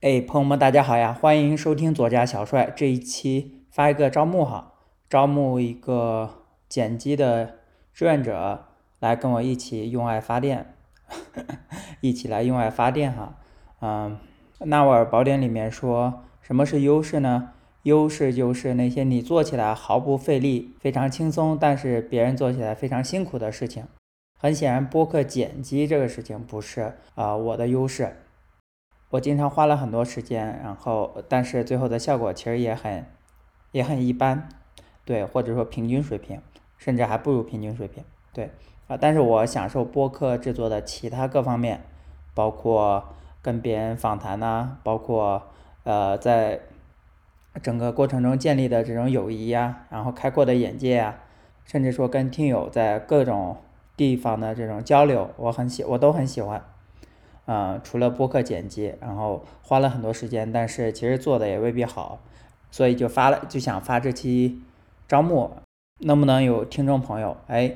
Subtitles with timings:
[0.00, 1.12] 哎，朋友们，大家好呀！
[1.12, 4.72] 欢迎收听左家小帅这一期发一个招募哈，
[5.10, 7.56] 招募一个剪辑的
[7.92, 8.64] 志愿者
[8.98, 10.72] 来跟我一起用爱发电，
[12.00, 13.36] 一起来用爱发电哈。
[13.82, 14.18] 嗯，
[14.60, 17.50] 纳瓦尔宝典里面说什么是优势呢？
[17.82, 23.84] 优势就是那些你做起来毫不费力、非常轻松，但是别人做起来非常辛苦的事情。
[24.38, 28.16] 很显然，播客剪辑这个事情不是啊我的优势。
[29.10, 33.04] 我经常花了很多时间，然后但是最后的效果其实也很
[33.72, 34.48] 也很一般，
[35.04, 36.40] 对，或者说平均水平，
[36.78, 38.50] 甚至还不如平均水平，对
[38.86, 38.96] 啊。
[38.96, 41.82] 但是我享受播客制作的其他各方面，
[42.34, 43.04] 包括
[43.42, 45.42] 跟别人访谈呐，包括
[45.82, 46.60] 呃在
[47.60, 51.18] 整个过程中建立的这种友谊呀，然后开阔的眼界呀，
[51.64, 53.56] 甚至说跟听友在各种
[53.96, 56.62] 地方的这种交流，我很喜，我都很喜欢。
[57.52, 62.20] 嗯，除了播客剪辑，然后花了很多时间，但是其实做的也未必好，
[62.70, 64.62] 所以就发了，就想发这期
[65.08, 65.50] 招募，
[65.98, 67.74] 能不能有听众朋友，哎，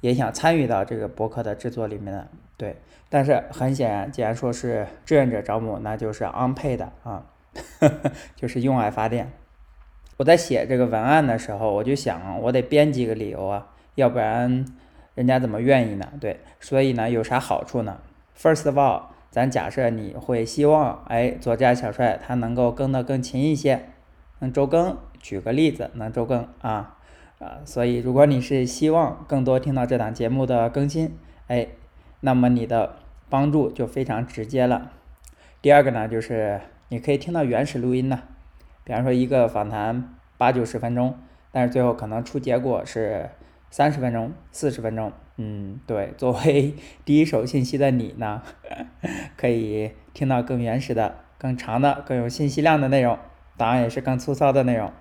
[0.00, 2.26] 也想参与到这个博客的制作里面呢？
[2.56, 2.74] 对，
[3.08, 7.24] 但是很显然，既然说是志愿者招募，那就是 unpaid 啊，
[8.34, 9.30] 就是用爱发电。
[10.16, 14.64] 我在写这个文案的时候，我就想，我得编几个理由啊，要不然
[15.14, 16.08] 人家怎么愿意呢？
[16.20, 17.98] 对，所以呢，有啥好处呢
[18.36, 19.11] ？First of all。
[19.32, 23.88] 咱假设你会希望，哎，左家小帅他能够更得更勤一些，
[24.38, 24.96] 能周更。
[25.22, 26.98] 举个例子，能周更啊
[27.38, 31.16] 啊，所以如果你是希望更多听到这档节目的更新，
[31.46, 31.68] 哎，
[32.20, 32.96] 那么你的
[33.30, 34.90] 帮助就非常直接了。
[35.62, 38.20] 第二个呢，就是你可以听到原始录音呢，
[38.82, 41.16] 比方说一个访谈八九十分钟，
[41.52, 43.30] 但是最后可能出结果是
[43.70, 45.12] 三十分钟、四十分钟。
[45.44, 46.72] 嗯，对，作为
[47.04, 48.40] 第一手信息的你呢，
[49.36, 53.18] 可以听到更原始的、更长的、更有信息量的内容，
[53.56, 54.92] 当然也是更粗糙的内容。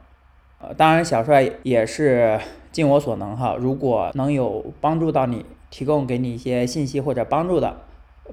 [0.60, 2.40] 呃，当然小帅也是
[2.72, 7.78] 尽我所能哈，如果能有帮助到你，提供给你一些信息或者帮助的，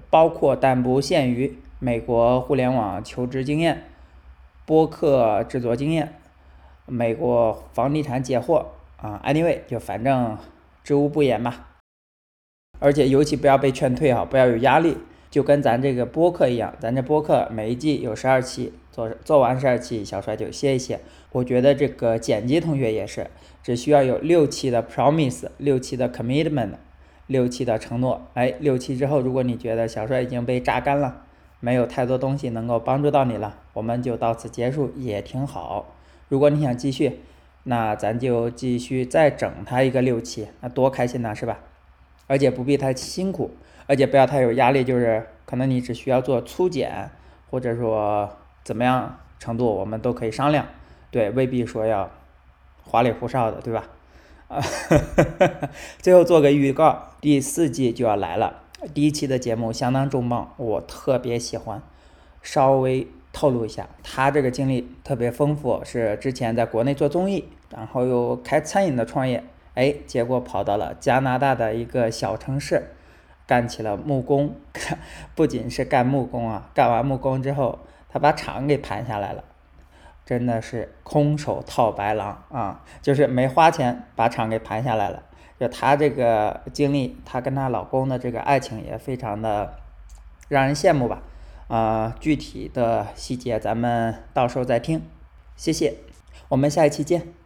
[0.09, 3.85] 包括但不限于美国互联网求职经验、
[4.65, 6.15] 播客制作经验、
[6.87, 8.65] 美国房地产解惑
[8.97, 10.39] 啊，anyway 就反正
[10.83, 11.68] 知无不言吧。
[12.79, 14.97] 而且尤其不要被劝退哈，不要有压力，
[15.31, 21.01] 就跟咱这个播客一样，咱这播客每一季有十二期，做做完十二期，小帅就歇一歇。
[21.33, 23.27] 我觉得这个剪辑同学也是，
[23.63, 26.71] 只需要有六期的 promise，六期的 commitment，
[27.27, 28.27] 六期的承诺。
[28.35, 31.23] 哎，六期之后，如果你觉得小帅已经被榨干了，
[31.61, 35.95] 没有太多东西能够帮助到你了，我们就到此结束也挺好。
[36.29, 37.21] 如果你想继续，
[37.65, 41.59] 那咱就继续再整他一个六期，那多开心呐，是吧？
[42.29, 43.51] 而且不必太辛苦，
[43.87, 47.11] 而且不要太有压力，就是可能你只需要做粗剪，
[47.51, 48.31] 或者说
[48.63, 50.65] 怎么样程度，我们都可以商量。
[51.11, 52.09] 对，未必说要
[52.85, 53.89] 花里胡哨的，对吧？
[54.49, 54.63] 啊，
[55.99, 58.63] 最后做个预告，第四季就要来了。
[58.95, 61.83] 第一期的节目相当重磅，我特别喜欢。
[62.41, 69.43] 稍微透露一下，他这个经历特别丰富，是之前在国内做综艺，然后又开餐饮的创业。
[69.79, 72.97] 哎，结果跑到了加拿大的一个小城市，
[73.47, 74.57] 干起了木工。
[75.37, 77.79] 不仅是干木工啊，干完木工之后，
[78.09, 79.45] 他把厂给盘下来了，
[80.27, 82.83] 真的是空手套白狼啊！
[83.01, 85.23] 就是没花钱把厂给盘下来了。
[85.61, 89.75] 就他这个经历，他跟他老公的这个爱情也非常的
[90.49, 91.23] 让人羡慕吧？
[91.69, 95.01] 啊，具体的细节咱们到时候再听。
[95.55, 95.99] 谢谢，
[96.49, 97.38] 我们下一期见。